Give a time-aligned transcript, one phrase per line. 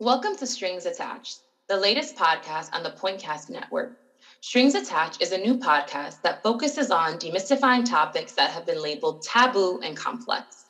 [0.00, 3.96] Welcome to Strings Attached, the latest podcast on the Pointcast Network.
[4.40, 9.22] Strings Attached is a new podcast that focuses on demystifying topics that have been labeled
[9.22, 10.66] taboo and complex.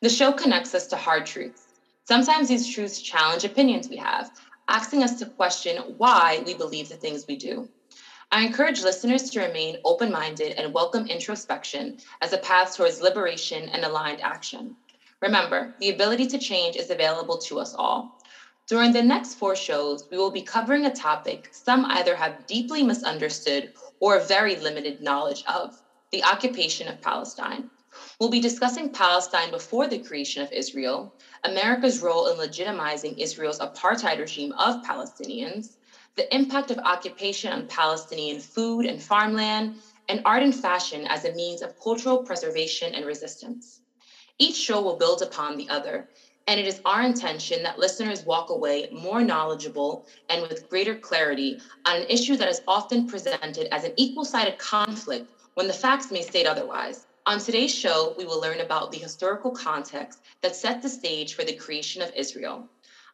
[0.00, 1.62] The show connects us to hard truths.
[2.08, 4.28] Sometimes these truths challenge opinions we have,
[4.66, 7.68] asking us to question why we believe the things we do.
[8.32, 13.68] I encourage listeners to remain open minded and welcome introspection as a path towards liberation
[13.68, 14.74] and aligned action.
[15.20, 18.16] Remember, the ability to change is available to us all.
[18.68, 22.82] During the next four shows, we will be covering a topic some either have deeply
[22.84, 25.74] misunderstood or very limited knowledge of
[26.12, 27.70] the occupation of Palestine.
[28.20, 31.12] We'll be discussing Palestine before the creation of Israel,
[31.44, 35.76] America's role in legitimizing Israel's apartheid regime of Palestinians,
[36.16, 39.76] the impact of occupation on Palestinian food and farmland,
[40.08, 43.80] and art and fashion as a means of cultural preservation and resistance.
[44.38, 46.08] Each show will build upon the other,
[46.46, 51.60] and it is our intention that listeners walk away more knowledgeable and with greater clarity
[51.86, 56.10] on an issue that is often presented as an equal sided conflict when the facts
[56.10, 57.06] may state otherwise.
[57.26, 61.44] On today's show, we will learn about the historical context that set the stage for
[61.44, 62.68] the creation of Israel.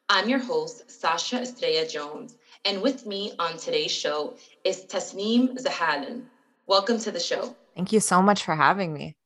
[0.08, 6.22] I'm your host, Sasha Estrella Jones, and with me on today's show is Tasneem Zahalan.
[6.66, 7.55] Welcome to the show.
[7.77, 9.17] Thank you so much for having me.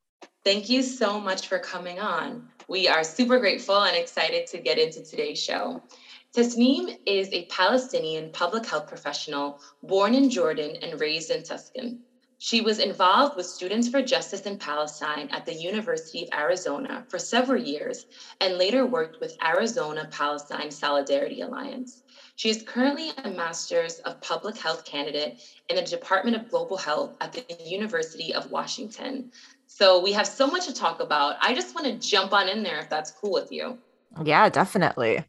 [0.44, 2.48] Thank you so much for coming on.
[2.66, 5.84] We are super grateful and excited to get into today's show.
[6.36, 12.00] Tasneem is a Palestinian public health professional born in Jordan and raised in Tucson.
[12.38, 17.20] She was involved with Students for Justice in Palestine at the University of Arizona for
[17.20, 18.04] several years
[18.40, 22.02] and later worked with Arizona Palestine Solidarity Alliance.
[22.34, 27.14] She is currently a Master's of Public Health candidate in the Department of Global Health
[27.20, 29.30] at the University of Washington.
[29.74, 31.36] So we have so much to talk about.
[31.40, 33.78] I just want to jump on in there if that's cool with you.
[34.22, 35.24] Yeah, definitely.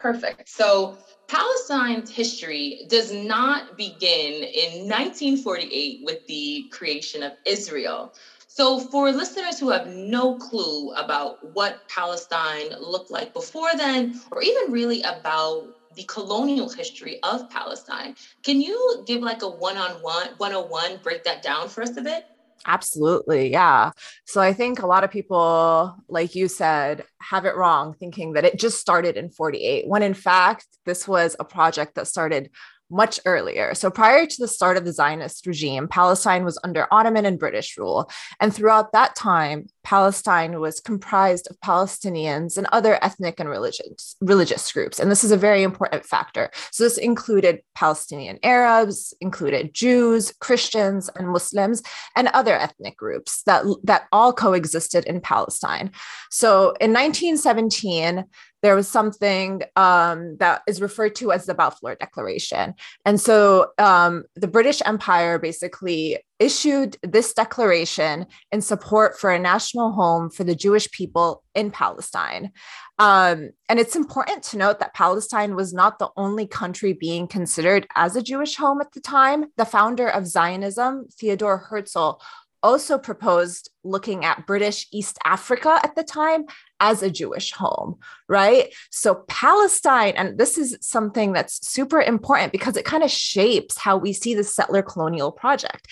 [0.00, 0.48] Perfect.
[0.48, 0.96] So
[1.28, 8.14] Palestine's history does not begin in 1948 with the creation of Israel.
[8.48, 14.42] So, for listeners who have no clue about what Palestine looked like before then, or
[14.42, 19.90] even really about the colonial history of Palestine, can you give like a one on
[20.02, 22.26] one, 101, break that down for us a bit?
[22.66, 23.50] Absolutely.
[23.50, 23.90] Yeah.
[24.24, 28.44] So I think a lot of people, like you said, have it wrong, thinking that
[28.44, 32.50] it just started in 48, when in fact, this was a project that started
[32.90, 33.74] much earlier.
[33.74, 37.76] So prior to the start of the Zionist regime, Palestine was under Ottoman and British
[37.76, 38.10] rule.
[38.40, 44.70] And throughout that time, Palestine was comprised of Palestinians and other ethnic and religious, religious
[44.72, 44.98] groups.
[44.98, 46.50] And this is a very important factor.
[46.70, 51.82] So this included Palestinian Arabs, included Jews, Christians, and Muslims,
[52.16, 55.90] and other ethnic groups that, that all coexisted in Palestine.
[56.30, 58.24] So in 1917,
[58.64, 62.72] there was something um, that is referred to as the Balfour Declaration.
[63.04, 69.92] And so um, the British Empire basically issued this declaration in support for a national
[69.92, 72.52] home for the Jewish people in Palestine.
[72.98, 77.86] Um, and it's important to note that Palestine was not the only country being considered
[77.96, 79.44] as a Jewish home at the time.
[79.58, 82.18] The founder of Zionism, Theodore Herzl,
[82.64, 86.46] also proposed looking at British East Africa at the time
[86.80, 87.98] as a Jewish home,
[88.28, 88.74] right?
[88.90, 93.98] So, Palestine, and this is something that's super important because it kind of shapes how
[93.98, 95.86] we see the settler colonial project.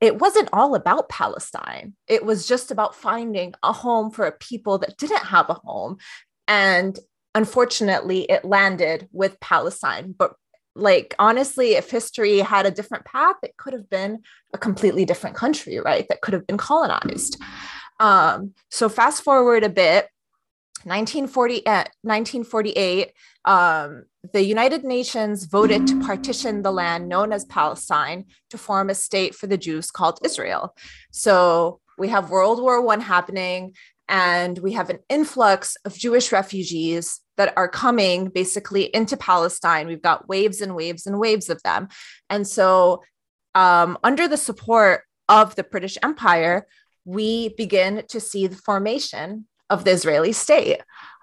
[0.00, 1.94] It wasn't all about Palestine.
[2.08, 5.98] It was just about finding a home for a people that didn't have a home.
[6.48, 6.98] And
[7.34, 10.14] unfortunately, it landed with Palestine.
[10.16, 10.34] But
[10.76, 14.22] like honestly if history had a different path it could have been
[14.52, 17.40] a completely different country right that could have been colonized.
[17.98, 20.08] Um, so fast forward a bit
[20.84, 23.12] 1940, uh, 1948
[23.46, 28.94] um, the united nations voted to partition the land known as palestine to form a
[28.94, 30.76] state for the jews called israel.
[31.10, 33.74] So we have world war one happening
[34.08, 39.86] and we have an influx of jewish refugees that are coming basically into Palestine.
[39.86, 41.88] We've got waves and waves and waves of them.
[42.30, 43.02] And so,
[43.54, 46.66] um, under the support of the British Empire,
[47.04, 50.82] we begin to see the formation of the Israeli state.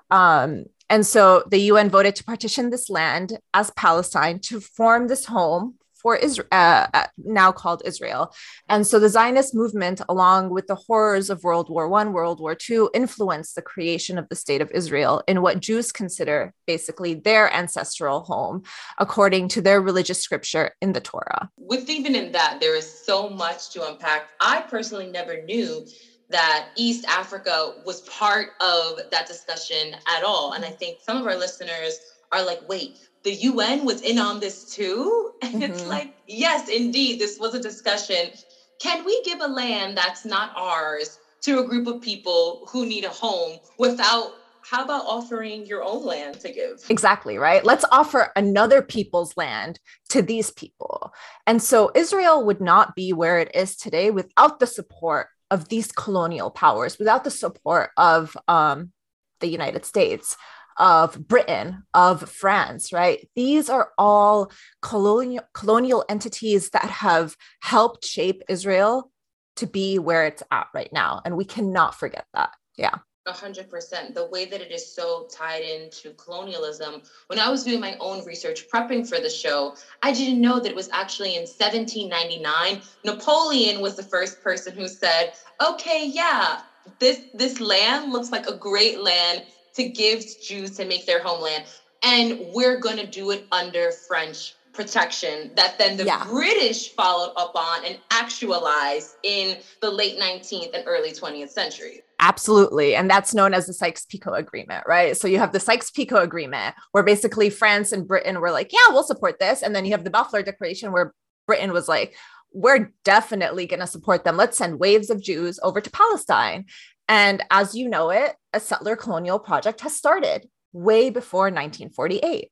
[0.09, 5.25] Um, and so the UN voted to partition this land as Palestine to form this
[5.25, 8.31] home for Israel, uh, uh, now called Israel.
[8.69, 12.53] And so the Zionist movement, along with the horrors of World War One, World War
[12.53, 17.51] Two, influenced the creation of the state of Israel in what Jews consider basically their
[17.51, 18.63] ancestral home,
[18.99, 21.49] according to their religious scripture in the Torah.
[21.57, 24.27] With even in that, there is so much to unpack.
[24.41, 25.87] I personally never knew
[26.29, 30.53] that East Africa was part of that discussion at all.
[30.53, 31.99] And I think some of our listeners
[32.33, 35.31] are like, wait, the UN was in on this too?
[35.43, 35.73] And mm-hmm.
[35.73, 38.31] it's like, yes, indeed, this was a discussion.
[38.79, 43.03] Can we give a land that's not ours to a group of people who need
[43.03, 46.85] a home without how about offering your own land to give?
[46.89, 47.65] Exactly, right?
[47.65, 49.79] Let's offer another people's land
[50.09, 51.13] to these people.
[51.45, 55.91] And so Israel would not be where it is today without the support of these
[55.91, 58.93] colonial powers, without the support of um,
[59.41, 60.37] the United States,
[60.77, 63.27] of Britain, of France, right?
[63.35, 69.11] These are all colonial, colonial entities that have helped shape Israel
[69.55, 71.21] to be where it's at right now.
[71.25, 72.51] And we cannot forget that.
[72.77, 72.95] Yeah.
[73.25, 74.15] A hundred percent.
[74.15, 77.03] The way that it is so tied into colonialism.
[77.27, 80.69] When I was doing my own research, prepping for the show, I didn't know that
[80.69, 82.81] it was actually in 1799.
[83.05, 85.35] Napoleon was the first person who said,
[85.65, 86.63] "Okay, yeah,
[86.99, 89.43] this this land looks like a great land
[89.75, 91.65] to give Jews to make their homeland,
[92.03, 96.25] and we're going to do it under French protection that then the yeah.
[96.25, 102.01] British followed up on and actualized in the late 19th and early 20th century.
[102.19, 102.95] Absolutely.
[102.95, 105.15] And that's known as the Sykes Picot Agreement, right?
[105.15, 108.79] So you have the Sykes Picot Agreement, where basically France and Britain were like, yeah,
[108.89, 109.61] we'll support this.
[109.61, 111.13] And then you have the Balfour Declaration, where
[111.45, 112.15] Britain was like,
[112.53, 114.37] we're definitely going to support them.
[114.37, 116.65] Let's send waves of Jews over to Palestine.
[117.07, 122.49] And as you know it, a settler colonial project has started way before 1948.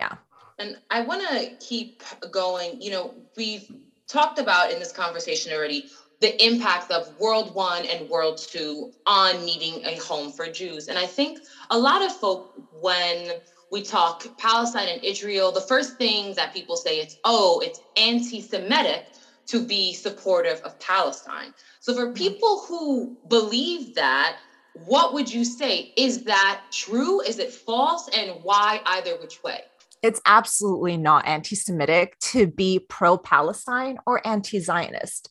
[0.00, 0.14] Yeah.
[0.58, 2.80] And I want to keep going.
[2.80, 3.70] You know, we've
[4.08, 5.86] talked about in this conversation already
[6.20, 10.88] the impact of World One and World Two on needing a home for Jews.
[10.88, 11.40] And I think
[11.70, 13.32] a lot of folk, when
[13.70, 18.40] we talk Palestine and Israel, the first thing that people say is, oh, it's anti
[18.40, 19.06] Semitic
[19.46, 21.54] to be supportive of Palestine.
[21.80, 22.14] So for mm-hmm.
[22.14, 24.36] people who believe that,
[24.74, 25.92] what would you say?
[25.96, 27.20] Is that true?
[27.22, 28.08] Is it false?
[28.08, 29.62] And why either which way?
[30.02, 35.28] It's absolutely not anti Semitic to be pro Palestine or anti Zionist.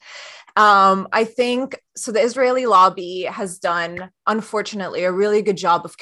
[0.57, 2.13] Um, I think so.
[2.13, 5.95] The Israeli lobby has done, unfortunately, a really good job of,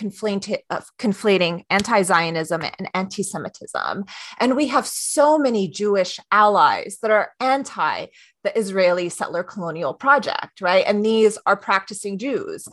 [0.69, 4.05] of conflating anti Zionism and anti Semitism.
[4.39, 8.07] And we have so many Jewish allies that are anti
[8.43, 10.85] the Israeli settler colonial project, right?
[10.85, 12.67] And these are practicing Jews.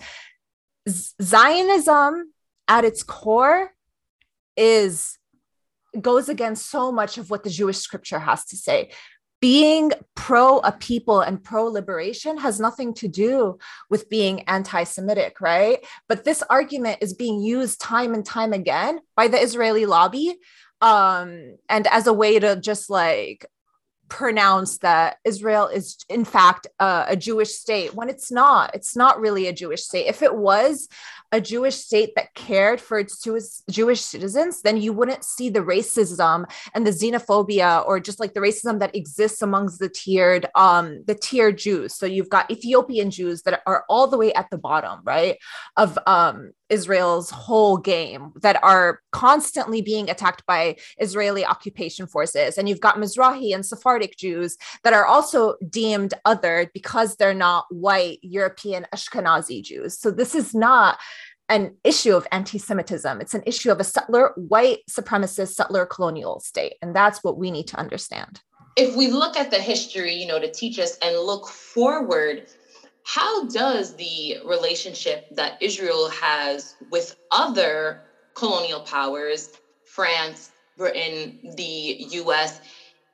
[0.88, 2.32] Z- Zionism
[2.69, 3.72] at its core
[4.56, 5.19] is
[6.00, 8.90] goes against so much of what the Jewish scripture has to say.
[9.40, 13.58] Being pro a people and pro liberation has nothing to do
[13.88, 15.84] with being anti Semitic, right?
[16.08, 20.37] But this argument is being used time and time again by the Israeli lobby
[20.82, 23.46] um, and as a way to just like
[24.10, 28.75] pronounce that Israel is, in fact, uh, a Jewish state when it's not.
[28.75, 30.06] It's not really a Jewish state.
[30.06, 30.88] If it was,
[31.32, 33.23] a Jewish state that cared for its
[33.71, 38.41] Jewish citizens, then you wouldn't see the racism and the xenophobia or just like the
[38.41, 41.94] racism that exists amongst the tiered um the tiered Jews.
[41.94, 45.37] So you've got Ethiopian Jews that are all the way at the bottom, right,
[45.77, 52.56] of um Israel's whole game that are constantly being attacked by Israeli occupation forces.
[52.56, 57.67] And you've got Mizrahi and Sephardic Jews that are also deemed other because they're not
[57.71, 59.99] white European Ashkenazi Jews.
[59.99, 60.99] So this is not
[61.50, 63.20] an issue of anti Semitism.
[63.20, 66.75] It's an issue of a settler, white supremacist settler colonial state.
[66.81, 68.40] And that's what we need to understand.
[68.76, 72.47] If we look at the history, you know, to teach us and look forward,
[73.04, 78.04] how does the relationship that Israel has with other
[78.35, 79.50] colonial powers,
[79.85, 82.61] France, Britain, the US,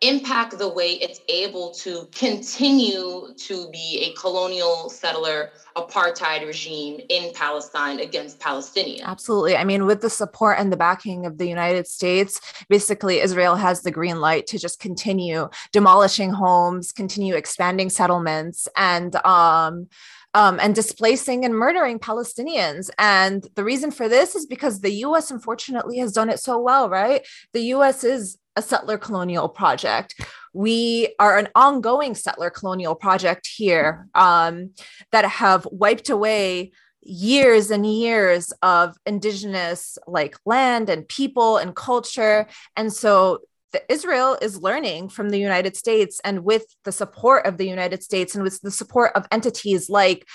[0.03, 7.33] impact the way it's able to continue to be a colonial settler apartheid regime in
[7.33, 9.03] Palestine against Palestinians.
[9.03, 9.57] Absolutely.
[9.57, 13.83] I mean, with the support and the backing of the United States, basically Israel has
[13.83, 19.89] the green light to just continue demolishing homes, continue expanding settlements, and um,
[20.35, 22.91] um, and displacing and murdering Palestinians.
[22.99, 26.91] And the reason for this is because the US, unfortunately, has done it so well,
[26.91, 27.27] right?
[27.55, 30.21] The US is a settler colonial project.
[30.53, 34.71] We are an ongoing settler colonial project here um,
[35.13, 36.73] that have wiped away
[37.03, 42.49] years and years of indigenous like land and people and culture.
[42.75, 43.43] And so
[43.89, 48.35] Israel is learning from the United States and with the support of the United States
[48.35, 50.27] and with the support of entities like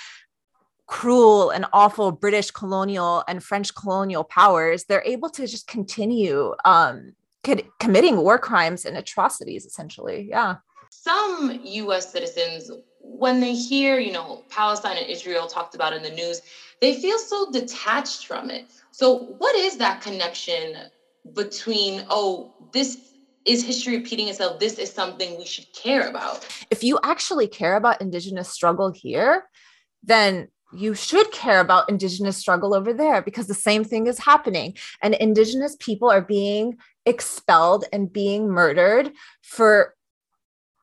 [0.86, 7.12] cruel and awful British colonial and French colonial powers, they're able to just continue um,
[7.78, 10.26] committing war crimes and atrocities, essentially.
[10.28, 10.56] Yeah.
[10.90, 12.70] Some US citizens,
[13.00, 16.42] when they hear, you know, Palestine and Israel talked about in the news,
[16.80, 18.66] they feel so detached from it.
[18.90, 20.76] So, what is that connection
[21.34, 22.98] between, oh, this
[23.44, 24.60] is history repeating itself?
[24.60, 26.46] This is something we should care about.
[26.70, 29.44] If you actually care about Indigenous struggle here,
[30.02, 34.76] then you should care about Indigenous struggle over there because the same thing is happening.
[35.02, 39.12] And Indigenous people are being expelled and being murdered
[39.42, 39.94] for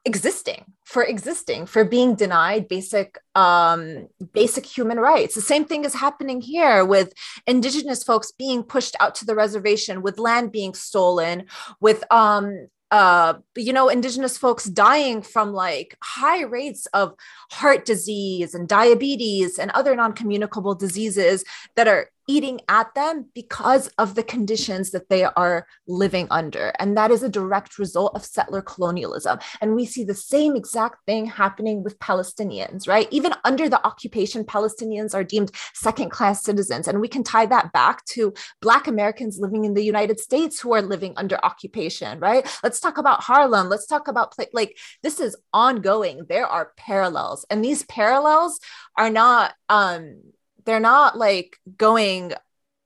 [0.05, 5.93] existing for existing for being denied basic um, basic human rights the same thing is
[5.93, 7.13] happening here with
[7.45, 11.45] indigenous folks being pushed out to the reservation with land being stolen
[11.81, 17.13] with um, uh, you know, indigenous folks dying from like high rates of
[17.51, 21.43] heart disease and diabetes and other non communicable diseases
[21.75, 26.71] that are eating at them because of the conditions that they are living under.
[26.77, 29.39] And that is a direct result of settler colonialism.
[29.61, 33.07] And we see the same exact thing happening with Palestinians, right?
[33.09, 36.87] Even under the occupation, Palestinians are deemed second class citizens.
[36.87, 38.31] And we can tie that back to
[38.61, 42.45] Black Americans living in the United States who are living under occupation, right?
[42.63, 43.69] Let's talk about Harlem.
[43.69, 46.27] Let's talk about, like, this is ongoing.
[46.29, 47.43] There are parallels.
[47.49, 48.59] And these parallels
[48.95, 50.21] are not, um,
[50.65, 52.33] they're not like going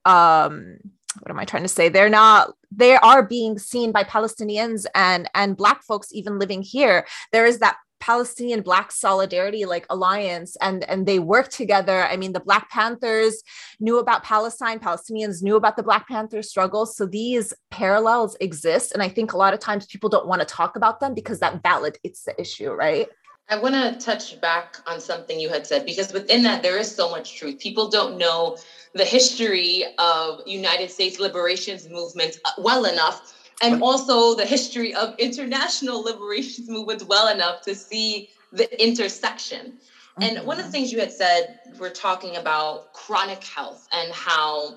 [0.04, 0.76] um
[1.20, 1.88] what am i trying to say?
[1.88, 7.06] They're not they are being seen by palestinians and and black folks even living here.
[7.32, 12.04] There is that palestinian black solidarity like alliance and and they work together.
[12.04, 13.42] I mean the black panthers
[13.80, 14.80] knew about palestine.
[14.80, 16.84] Palestinians knew about the black panther struggle.
[16.84, 20.46] So these parallels exist and i think a lot of times people don't want to
[20.46, 23.08] talk about them because that validates the issue right
[23.48, 26.94] I want to touch back on something you had said because within that there is
[26.94, 27.58] so much truth.
[27.58, 28.56] People don't know
[28.94, 35.14] the history of United States liberations movements uh, well enough and also the history of
[35.18, 39.74] international liberations movements well enough to see the intersection.
[40.18, 40.36] Mm-hmm.
[40.36, 44.76] And one of the things you had said, we're talking about chronic health and how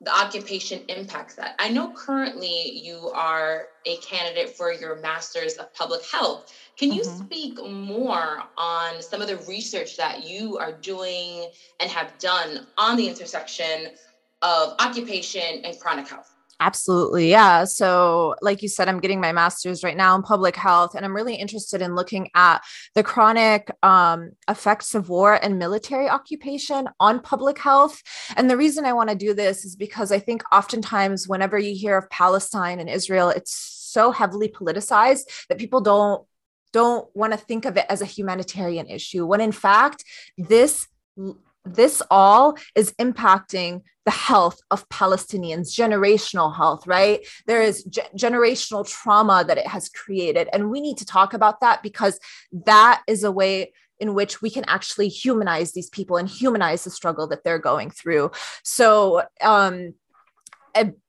[0.00, 1.56] the occupation impacts that.
[1.58, 6.52] I know currently you are a candidate for your master's of public health.
[6.76, 7.24] Can you mm-hmm.
[7.24, 11.50] speak more on some of the research that you are doing
[11.80, 13.88] and have done on the intersection
[14.42, 16.32] of occupation and chronic health?
[16.60, 17.30] Absolutely.
[17.30, 17.64] Yeah.
[17.64, 21.14] So, like you said, I'm getting my master's right now in public health, and I'm
[21.14, 22.62] really interested in looking at
[22.96, 28.02] the chronic um, effects of war and military occupation on public health.
[28.36, 31.76] And the reason I want to do this is because I think oftentimes, whenever you
[31.76, 36.24] hear of Palestine and Israel, it's so heavily politicized that people don't
[36.72, 40.04] don't want to think of it as a humanitarian issue when in fact
[40.36, 40.86] this
[41.74, 47.26] this all is impacting the health of Palestinians, generational health, right?
[47.46, 50.48] There is ge- generational trauma that it has created.
[50.52, 52.18] And we need to talk about that because
[52.64, 56.90] that is a way in which we can actually humanize these people and humanize the
[56.90, 58.30] struggle that they're going through.
[58.62, 59.94] So, um,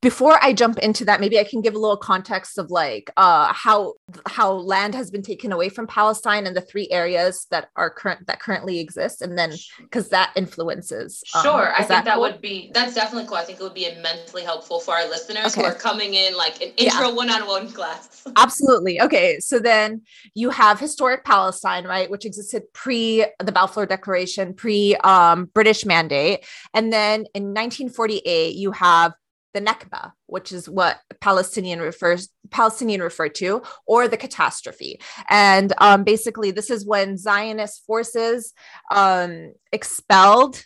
[0.02, 3.52] before I jump into that, maybe I can give a little context of like uh,
[3.54, 3.94] how
[4.26, 8.28] how land has been taken away from Palestine and the three areas that are current
[8.28, 11.24] that currently exist, and then because that influences.
[11.36, 12.22] Um, sure, I think that, that cool?
[12.24, 13.38] would be that's definitely cool.
[13.38, 15.62] I think it would be immensely helpful for our listeners okay.
[15.62, 18.26] who are coming in like an intro one on one class.
[18.38, 19.02] Absolutely.
[19.02, 20.02] Okay, so then
[20.34, 26.46] you have historic Palestine, right, which existed pre the Balfour Declaration, pre um, British Mandate,
[26.74, 29.14] and then in 1948 you have
[29.54, 35.00] the Nakba, which is what Palestinian refers Palestinian refer to, or the catastrophe.
[35.30, 38.54] And um, basically, this is when Zionist forces
[38.92, 40.64] um, expelled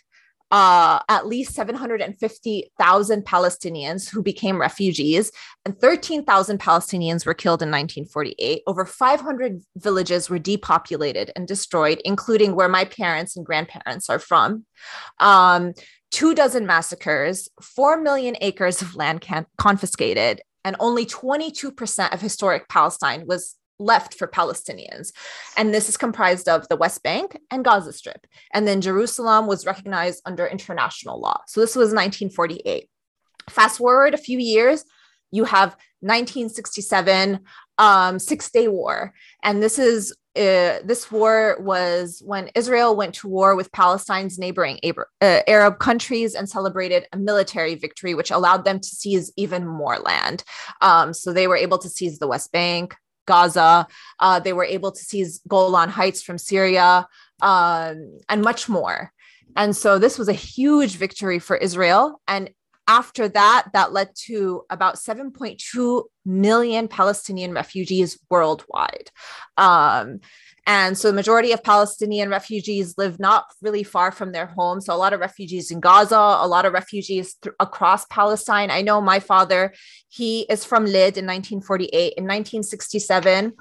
[0.54, 5.32] uh, at least 750,000 Palestinians who became refugees,
[5.64, 8.62] and 13,000 Palestinians were killed in 1948.
[8.66, 14.64] Over 500 villages were depopulated and destroyed, including where my parents and grandparents are from.
[15.18, 15.72] Um,
[16.14, 22.68] two dozen massacres, 4 million acres of land can- confiscated, and only 22% of historic
[22.68, 25.08] Palestine was left for Palestinians.
[25.56, 28.28] And this is comprised of the West Bank and Gaza Strip.
[28.52, 31.40] And then Jerusalem was recognized under international law.
[31.48, 32.88] So this was 1948.
[33.50, 34.84] Fast forward a few years,
[35.32, 37.40] you have 1967
[37.78, 39.12] um, Six Day War.
[39.42, 44.78] And this is uh, this war was when Israel went to war with Palestine's neighboring
[44.84, 49.98] uh, Arab countries and celebrated a military victory, which allowed them to seize even more
[49.98, 50.42] land.
[50.80, 53.86] Um, so they were able to seize the West Bank, Gaza.
[54.18, 57.06] Uh, they were able to seize Golan Heights from Syria
[57.40, 59.12] um, and much more.
[59.56, 62.20] And so this was a huge victory for Israel.
[62.26, 62.50] And
[62.86, 69.10] After that, that led to about 7.2 million Palestinian refugees worldwide.
[69.56, 70.20] Um,
[70.66, 74.80] and so the majority of Palestinian refugees live not really far from their home.
[74.80, 78.70] So a lot of refugees in Gaza, a lot of refugees th- across Palestine.
[78.70, 79.74] I know my father,
[80.08, 82.14] he is from Lid in 1948.
[82.16, 83.52] In 1967,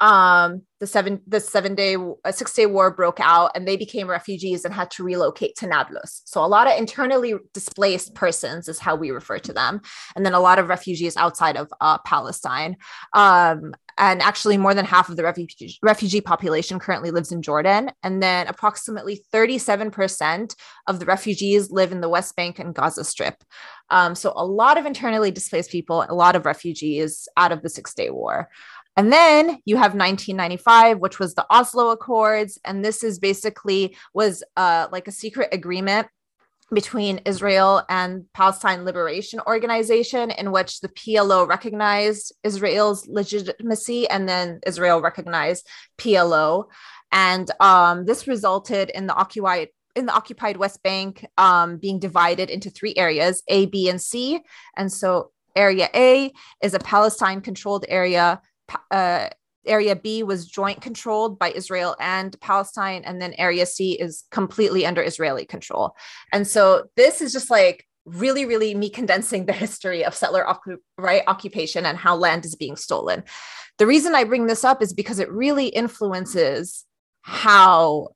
[0.00, 1.96] um, the seven the seven day
[2.30, 6.20] six day war broke out and they became refugees and had to relocate to Nablus.
[6.26, 9.80] So a lot of internally displaced persons is how we refer to them,
[10.14, 12.76] and then a lot of refugees outside of uh, Palestine.
[13.14, 17.92] Um, and actually, more than half of the refugee refugee population currently lives in Jordan,
[18.02, 20.54] and then approximately thirty seven percent
[20.86, 23.42] of the refugees live in the West Bank and Gaza Strip.
[23.90, 27.68] Um, so a lot of internally displaced people, a lot of refugees out of the
[27.68, 28.50] Six Day War.
[28.96, 34.44] And then you have 1995, which was the Oslo Accords, and this is basically was
[34.56, 36.06] uh, like a secret agreement
[36.72, 44.60] between Israel and Palestine Liberation Organization, in which the PLO recognized Israel's legitimacy, and then
[44.64, 45.66] Israel recognized
[45.98, 46.66] PLO,
[47.10, 52.48] and um, this resulted in the occupied in the occupied West Bank um, being divided
[52.48, 54.40] into three areas: A, B, and C.
[54.76, 56.32] And so, Area A
[56.62, 58.40] is a Palestine-controlled area
[58.90, 59.28] uh,
[59.66, 64.86] area B was joint controlled by Israel and Palestine, and then area C is completely
[64.86, 65.96] under Israeli control.
[66.32, 70.46] And so this is just like really, really me condensing the history of settler
[70.98, 73.24] right occupation and how land is being stolen.
[73.78, 76.84] The reason I bring this up is because it really influences
[77.22, 78.08] how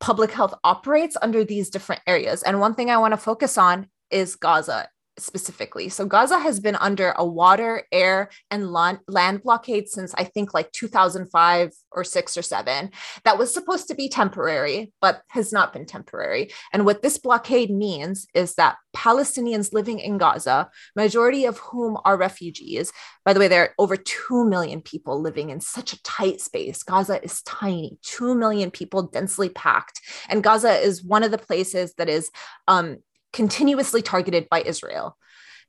[0.00, 2.42] public health operates under these different areas.
[2.44, 4.88] And one thing I want to focus on is Gaza
[5.20, 5.88] specifically.
[5.88, 10.72] So Gaza has been under a water, air, and land blockade since I think like
[10.72, 12.90] 2005 or six or seven.
[13.24, 16.50] That was supposed to be temporary, but has not been temporary.
[16.72, 22.16] And what this blockade means is that Palestinians living in Gaza, majority of whom are
[22.16, 22.92] refugees,
[23.24, 26.82] by the way, there are over 2 million people living in such a tight space.
[26.82, 30.00] Gaza is tiny, 2 million people densely packed.
[30.28, 32.30] And Gaza is one of the places that is
[32.66, 32.98] um,
[33.38, 35.16] continuously targeted by Israel.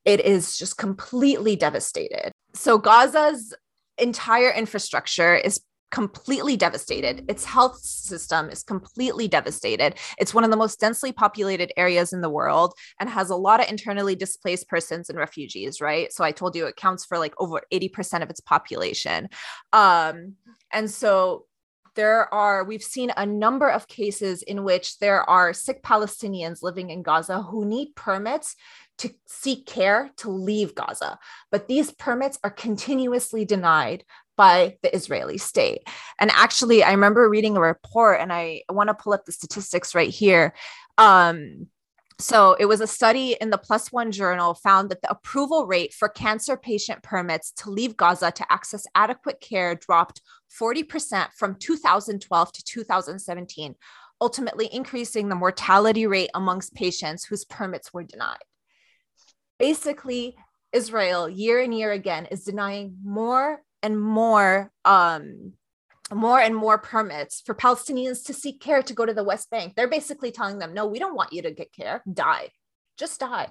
[0.03, 2.31] It is just completely devastated.
[2.55, 3.53] So Gaza's
[3.99, 5.61] entire infrastructure is
[5.91, 7.25] completely devastated.
[7.27, 9.99] Its health system is completely devastated.
[10.17, 13.59] It's one of the most densely populated areas in the world and has a lot
[13.59, 16.11] of internally displaced persons and refugees, right?
[16.11, 19.29] So I told you it counts for like over 80% of its population.
[19.73, 20.33] Um,
[20.73, 21.45] and so
[21.95, 26.89] there are we've seen a number of cases in which there are sick palestinians living
[26.89, 28.55] in gaza who need permits
[28.97, 31.17] to seek care to leave gaza
[31.51, 34.03] but these permits are continuously denied
[34.39, 35.85] by the Israeli state.
[36.17, 39.93] And actually, I remember reading a report, and I want to pull up the statistics
[39.93, 40.53] right here.
[40.97, 41.67] Um,
[42.19, 46.09] so it was a study in the One journal found that the approval rate for
[46.09, 50.21] cancer patient permits to leave Gaza to access adequate care dropped
[50.59, 53.75] 40% from 2012 to 2017,
[54.19, 58.37] ultimately increasing the mortality rate amongst patients whose permits were denied.
[59.57, 60.35] Basically,
[60.73, 65.53] Israel year and year again is denying more and more um,
[66.13, 69.73] more and more permits for Palestinians to seek care to go to the West Bank.
[69.75, 72.03] They're basically telling them, no, we don't want you to get care.
[72.11, 72.49] Die.
[72.97, 73.47] Just die.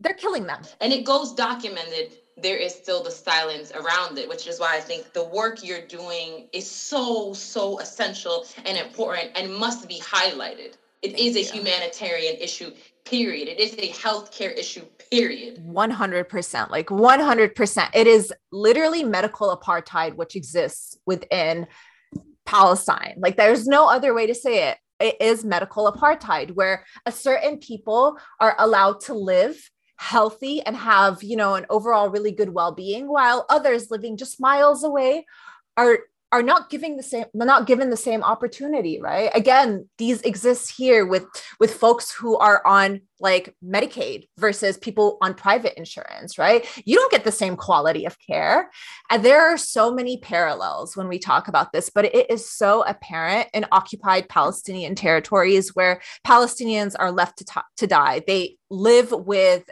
[0.00, 0.62] They're killing them.
[0.80, 2.12] And it goes documented.
[2.36, 5.86] There is still the silence around it, which is why I think the work you're
[5.86, 10.74] doing is so, so essential and important and must be highlighted.
[11.02, 11.60] It Thank is a you.
[11.60, 12.72] humanitarian issue
[13.04, 13.48] period.
[13.48, 15.62] It is a healthcare issue, period.
[15.64, 16.70] 100%.
[16.70, 17.88] Like 100%.
[17.94, 21.66] It is literally medical apartheid, which exists within
[22.46, 23.14] Palestine.
[23.18, 24.78] Like there's no other way to say it.
[25.00, 31.22] It is medical apartheid, where a certain people are allowed to live healthy and have,
[31.22, 35.26] you know, an overall really good well being, while others living just miles away
[35.76, 35.98] are
[36.34, 39.30] are not giving the same not given the same opportunity right?
[39.36, 41.24] Again these exist here with
[41.60, 46.66] with folks who are on like medicaid versus people on private insurance right?
[46.84, 48.68] You don't get the same quality of care.
[49.10, 52.82] And there are so many parallels when we talk about this but it is so
[52.82, 58.22] apparent in occupied palestinian territories where palestinians are left to, t- to die.
[58.26, 59.70] They live with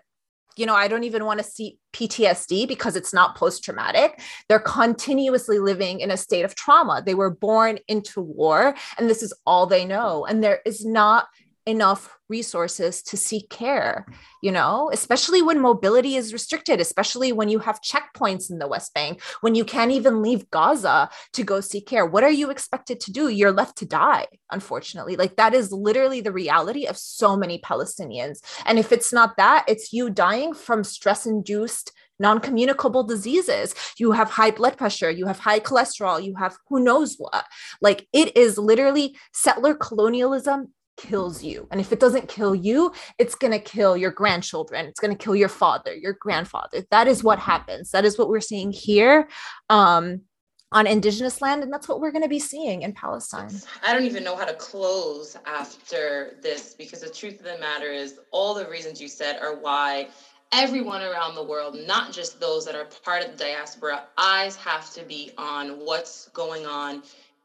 [0.56, 4.20] you know, I don't even want to see PTSD because it's not post traumatic.
[4.48, 7.02] They're continuously living in a state of trauma.
[7.04, 10.24] They were born into war, and this is all they know.
[10.24, 11.26] And there is not
[11.66, 14.06] enough resources to seek care,
[14.42, 18.94] you know, especially when mobility is restricted, especially when you have checkpoints in the West
[18.94, 22.06] Bank, when you can't even leave Gaza to go seek care.
[22.06, 23.28] What are you expected to do?
[23.28, 25.16] You're left to die, unfortunately.
[25.16, 28.40] Like that is literally the reality of so many Palestinians.
[28.66, 34.30] And if it's not that, it's you dying from stress induced non-communicable diseases you have
[34.30, 37.44] high blood pressure you have high cholesterol you have who knows what
[37.80, 40.72] like it is literally settler colonialism
[41.02, 41.66] kills you.
[41.70, 44.86] And if it doesn't kill you, it's going to kill your grandchildren.
[44.86, 46.84] It's going to kill your father, your grandfather.
[46.90, 47.90] That is what happens.
[47.90, 49.28] That is what we're seeing here.
[49.68, 50.22] Um,
[50.70, 53.50] on indigenous land and that's what we're going to be seeing in palestine
[53.86, 57.92] i don't even know how to close after this because the truth of the matter
[57.92, 60.08] is all the reasons you said are why
[60.50, 64.90] everyone around the world not just those that are part of the diaspora eyes have
[64.94, 67.02] to be on what's going on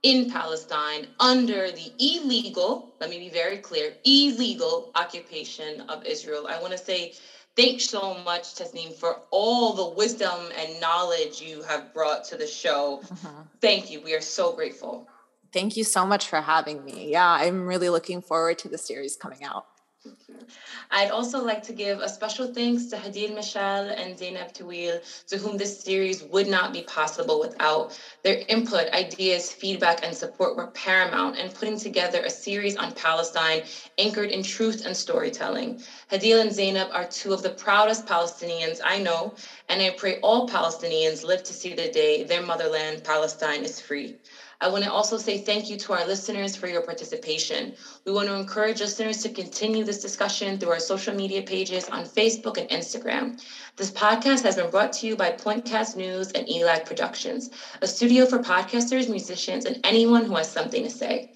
[0.08, 6.48] in Palestine under the illegal, let me be very clear, illegal occupation of Israel.
[6.48, 7.14] I want to say
[7.58, 12.48] thanks so much, Tasneem, for all the wisdom and knowledge you have brought to the
[12.48, 13.02] show.
[13.04, 13.42] Mm-hmm.
[13.60, 14.00] Thank you.
[14.00, 15.10] We are so grateful.
[15.52, 17.12] Thank you so much for having me.
[17.12, 19.66] Yeah, I'm really looking forward to the series coming out.
[20.92, 25.38] I'd also like to give a special thanks to Hadil Michel and Zainab Tawil, to
[25.38, 27.98] whom this series would not be possible without.
[28.24, 33.64] Their input, ideas, feedback, and support were paramount in putting together a series on Palestine
[33.98, 35.82] anchored in truth and storytelling.
[36.12, 39.34] Hadil and Zainab are two of the proudest Palestinians I know,
[39.70, 44.16] and I pray all Palestinians live to see the day their motherland, Palestine, is free.
[44.60, 47.76] I want to also say thank you to our listeners for your participation.
[48.06, 52.08] We want to encourage listeners to continue this discussion through our social media pages on
[52.08, 53.40] Facebook and Instagram.
[53.76, 57.52] This podcast has been brought to you by Pointcast News and ELAG Productions,
[57.84, 61.30] a studio for podcasters, musicians, and anyone who has something to say.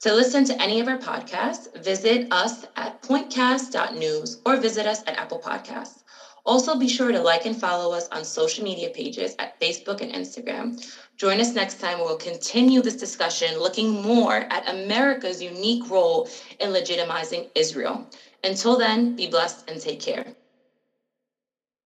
[0.00, 5.16] To listen to any of our podcasts, visit us at pointcast.news or visit us at
[5.16, 6.02] Apple Podcasts.
[6.46, 10.12] Also, be sure to like and follow us on social media pages at Facebook and
[10.12, 10.80] Instagram.
[11.18, 16.28] Join us next time we'll continue this discussion looking more at America's unique role
[16.60, 18.08] in legitimizing Israel.
[18.44, 20.22] Until then, be blessed and take care.